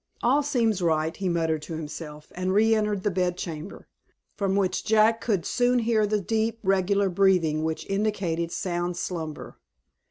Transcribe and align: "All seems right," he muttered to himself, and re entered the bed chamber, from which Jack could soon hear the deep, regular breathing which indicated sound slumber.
"All 0.23 0.41
seems 0.41 0.81
right," 0.81 1.15
he 1.15 1.29
muttered 1.29 1.61
to 1.61 1.73
himself, 1.75 2.31
and 2.33 2.55
re 2.55 2.73
entered 2.73 3.03
the 3.03 3.11
bed 3.11 3.37
chamber, 3.37 3.87
from 4.35 4.55
which 4.55 4.83
Jack 4.83 5.21
could 5.21 5.45
soon 5.45 5.77
hear 5.77 6.07
the 6.07 6.19
deep, 6.19 6.57
regular 6.63 7.07
breathing 7.07 7.61
which 7.63 7.85
indicated 7.87 8.51
sound 8.51 8.97
slumber. 8.97 9.59